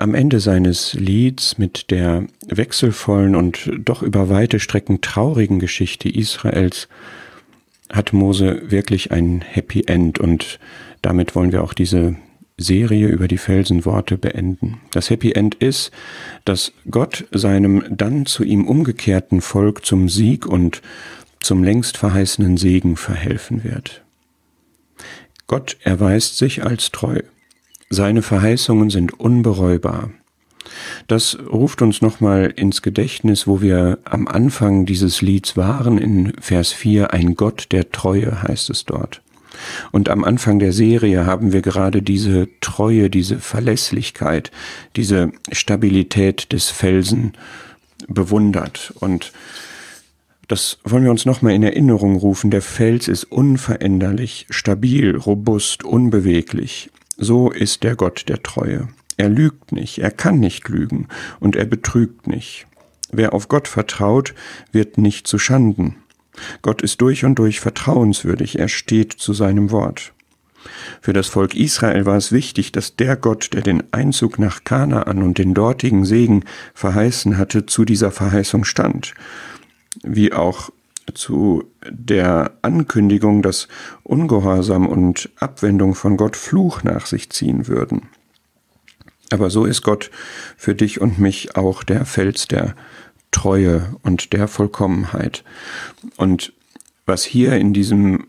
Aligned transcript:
am 0.00 0.14
Ende 0.14 0.40
seines 0.40 0.94
Lieds 0.94 1.58
mit 1.58 1.90
der 1.90 2.24
wechselvollen 2.46 3.36
und 3.36 3.70
doch 3.78 4.02
über 4.02 4.30
weite 4.30 4.58
Strecken 4.58 5.02
traurigen 5.02 5.58
Geschichte 5.58 6.08
Israels 6.08 6.88
hat 7.92 8.14
Mose 8.14 8.70
wirklich 8.70 9.12
ein 9.12 9.42
Happy 9.42 9.84
End 9.86 10.18
und 10.18 10.58
damit 11.02 11.34
wollen 11.34 11.52
wir 11.52 11.62
auch 11.62 11.74
diese 11.74 12.16
Serie 12.56 13.08
über 13.08 13.28
die 13.28 13.38
Felsenworte 13.38 14.16
beenden. 14.16 14.80
Das 14.90 15.10
Happy 15.10 15.32
End 15.32 15.56
ist, 15.56 15.90
dass 16.46 16.72
Gott 16.90 17.26
seinem 17.32 17.84
dann 17.90 18.24
zu 18.24 18.42
ihm 18.42 18.66
umgekehrten 18.66 19.42
Volk 19.42 19.84
zum 19.84 20.08
Sieg 20.08 20.46
und 20.46 20.80
zum 21.40 21.62
längst 21.62 21.98
verheißenen 21.98 22.56
Segen 22.56 22.96
verhelfen 22.96 23.64
wird. 23.64 24.02
Gott 25.46 25.76
erweist 25.82 26.38
sich 26.38 26.64
als 26.64 26.90
treu. 26.90 27.20
Seine 27.92 28.22
Verheißungen 28.22 28.88
sind 28.88 29.18
unbereubar. 29.18 30.10
Das 31.08 31.36
ruft 31.50 31.82
uns 31.82 32.00
nochmal 32.00 32.52
ins 32.54 32.82
Gedächtnis, 32.82 33.48
wo 33.48 33.60
wir 33.60 33.98
am 34.04 34.28
Anfang 34.28 34.86
dieses 34.86 35.22
Lieds 35.22 35.56
waren, 35.56 35.98
in 35.98 36.32
Vers 36.40 36.72
4, 36.72 37.12
ein 37.12 37.34
Gott 37.34 37.66
der 37.72 37.90
Treue 37.90 38.44
heißt 38.44 38.70
es 38.70 38.84
dort. 38.84 39.22
Und 39.90 40.08
am 40.08 40.22
Anfang 40.22 40.60
der 40.60 40.72
Serie 40.72 41.26
haben 41.26 41.52
wir 41.52 41.62
gerade 41.62 42.00
diese 42.00 42.48
Treue, 42.60 43.10
diese 43.10 43.40
Verlässlichkeit, 43.40 44.52
diese 44.94 45.32
Stabilität 45.50 46.52
des 46.52 46.70
Felsen 46.70 47.32
bewundert. 48.06 48.92
Und 49.00 49.32
das 50.46 50.78
wollen 50.84 51.02
wir 51.02 51.10
uns 51.10 51.26
nochmal 51.26 51.54
in 51.54 51.64
Erinnerung 51.64 52.14
rufen. 52.14 52.52
Der 52.52 52.62
Fels 52.62 53.08
ist 53.08 53.24
unveränderlich, 53.24 54.46
stabil, 54.48 55.16
robust, 55.16 55.82
unbeweglich. 55.82 56.90
So 57.22 57.50
ist 57.50 57.82
der 57.82 57.96
Gott 57.96 58.30
der 58.30 58.42
Treue. 58.42 58.88
Er 59.18 59.28
lügt 59.28 59.72
nicht, 59.72 59.98
er 59.98 60.10
kann 60.10 60.40
nicht 60.40 60.66
lügen 60.70 61.06
und 61.38 61.54
er 61.54 61.66
betrügt 61.66 62.26
nicht. 62.26 62.66
Wer 63.12 63.34
auf 63.34 63.48
Gott 63.48 63.68
vertraut, 63.68 64.34
wird 64.72 64.96
nicht 64.96 65.26
zu 65.26 65.38
Schanden. 65.38 65.96
Gott 66.62 66.80
ist 66.80 67.02
durch 67.02 67.26
und 67.26 67.38
durch 67.38 67.60
vertrauenswürdig, 67.60 68.58
er 68.58 68.68
steht 68.68 69.12
zu 69.12 69.34
seinem 69.34 69.70
Wort. 69.70 70.14
Für 71.02 71.12
das 71.12 71.26
Volk 71.26 71.54
Israel 71.54 72.06
war 72.06 72.16
es 72.16 72.32
wichtig, 72.32 72.72
dass 72.72 72.96
der 72.96 73.16
Gott, 73.16 73.50
der 73.52 73.60
den 73.60 73.82
Einzug 73.92 74.38
nach 74.38 74.64
Kanaan 74.64 75.22
und 75.22 75.36
den 75.36 75.52
dortigen 75.52 76.06
Segen 76.06 76.44
verheißen 76.72 77.36
hatte, 77.36 77.66
zu 77.66 77.84
dieser 77.84 78.12
Verheißung 78.12 78.64
stand, 78.64 79.12
wie 80.02 80.32
auch 80.32 80.70
zu 81.14 81.64
der 81.88 82.52
Ankündigung, 82.62 83.42
dass 83.42 83.68
Ungehorsam 84.02 84.86
und 84.86 85.30
Abwendung 85.36 85.94
von 85.94 86.16
Gott 86.16 86.36
Fluch 86.36 86.82
nach 86.82 87.06
sich 87.06 87.30
ziehen 87.30 87.68
würden. 87.68 88.08
Aber 89.30 89.50
so 89.50 89.64
ist 89.64 89.82
Gott 89.82 90.10
für 90.56 90.74
dich 90.74 91.00
und 91.00 91.18
mich 91.18 91.56
auch 91.56 91.84
der 91.84 92.04
Fels 92.04 92.48
der 92.48 92.74
Treue 93.30 93.94
und 94.02 94.32
der 94.32 94.48
Vollkommenheit. 94.48 95.44
Und 96.16 96.52
was 97.06 97.24
hier 97.24 97.54
in 97.54 97.72
diesem 97.72 98.26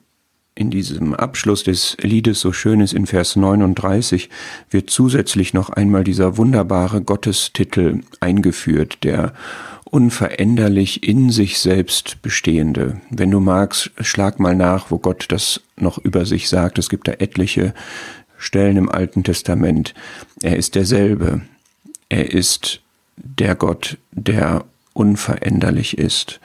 in 0.62 0.70
diesem 0.70 1.16
Abschluss 1.16 1.64
des 1.64 1.98
Liedes 2.00 2.40
so 2.40 2.54
schön 2.54 2.80
ist 2.82 2.94
in 2.94 3.08
Vers 3.08 3.36
39 3.36 4.30
wird 4.70 4.92
zusätzlich 4.92 5.54
noch 5.54 5.70
einmal 5.72 6.04
dieser 6.04 6.38
wunderbare 6.38 7.02
Gottestitel 7.02 8.02
eingeführt, 8.20 9.00
der 9.04 9.34
unveränderlich 9.86 11.04
in 11.04 11.32
sich 11.32 11.60
selbst 11.60 12.22
bestehende. 12.22 13.02
Wenn 13.10 13.32
du 13.32 13.40
magst, 13.40 13.92
schlag 14.00 14.40
mal 14.40 14.56
nach, 14.56 14.92
wo 14.92 15.00
Gott 15.00 15.26
das 15.30 15.62
noch 15.78 15.98
über 15.98 16.26
sich 16.26 16.48
sagt. 16.48 16.78
Es 16.78 16.90
gibt 16.90 17.08
da 17.08 17.14
etliche 17.14 17.74
Stellen 18.38 18.78
im 18.78 18.90
Alten 18.90 19.24
Testament. 19.24 19.96
Er 20.44 20.58
ist 20.58 20.76
derselbe. 20.76 21.42
Er 22.08 22.32
ist 22.32 22.82
der 23.18 23.56
Gott, 23.56 23.98
der 24.12 24.64
unveränderlich 24.94 25.98
ist. 25.98 26.40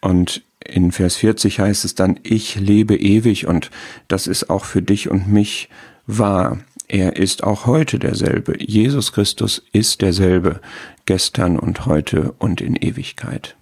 Und 0.00 0.42
in 0.66 0.92
Vers 0.92 1.16
40 1.16 1.60
heißt 1.60 1.84
es 1.84 1.94
dann, 1.94 2.18
ich 2.22 2.56
lebe 2.56 2.96
ewig 2.96 3.46
und 3.46 3.70
das 4.08 4.26
ist 4.26 4.50
auch 4.50 4.64
für 4.64 4.82
dich 4.82 5.10
und 5.10 5.28
mich 5.28 5.68
wahr. 6.06 6.58
Er 6.88 7.16
ist 7.16 7.42
auch 7.42 7.66
heute 7.66 7.98
derselbe. 7.98 8.62
Jesus 8.62 9.12
Christus 9.12 9.62
ist 9.72 10.02
derselbe, 10.02 10.60
gestern 11.06 11.58
und 11.58 11.86
heute 11.86 12.32
und 12.38 12.60
in 12.60 12.76
Ewigkeit. 12.76 13.56